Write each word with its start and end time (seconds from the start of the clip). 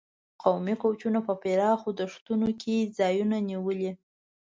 کوچي 0.41 0.73
قومونو 0.79 1.19
په 1.27 1.33
پراخو 1.41 1.89
دښتونو 2.01 2.49
کې 2.61 2.75
ځایونه 2.97 3.37
نیولي. 3.49 3.91